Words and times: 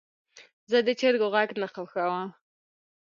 زه 0.71 0.77
د 0.87 0.89
چرګو 0.99 1.27
غږ 1.33 1.49
نه 1.61 1.67
خوښوم. 1.73 2.29